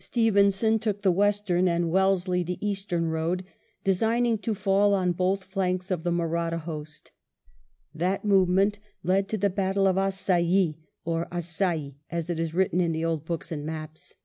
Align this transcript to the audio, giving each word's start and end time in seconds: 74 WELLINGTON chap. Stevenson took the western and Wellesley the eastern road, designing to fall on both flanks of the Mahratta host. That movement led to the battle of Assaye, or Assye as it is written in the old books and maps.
74 0.00 0.02
WELLINGTON 0.02 0.10
chap. 0.10 0.10
Stevenson 0.56 0.78
took 0.80 1.02
the 1.02 1.12
western 1.12 1.68
and 1.68 1.90
Wellesley 1.92 2.42
the 2.42 2.58
eastern 2.66 3.06
road, 3.10 3.44
designing 3.84 4.36
to 4.38 4.52
fall 4.52 4.92
on 4.92 5.12
both 5.12 5.44
flanks 5.44 5.92
of 5.92 6.02
the 6.02 6.10
Mahratta 6.10 6.58
host. 6.58 7.12
That 7.94 8.24
movement 8.24 8.80
led 9.04 9.28
to 9.28 9.38
the 9.38 9.50
battle 9.50 9.86
of 9.86 9.96
Assaye, 9.96 10.74
or 11.04 11.28
Assye 11.30 11.94
as 12.10 12.28
it 12.28 12.40
is 12.40 12.52
written 12.54 12.80
in 12.80 12.90
the 12.90 13.04
old 13.04 13.24
books 13.24 13.52
and 13.52 13.64
maps. 13.64 14.16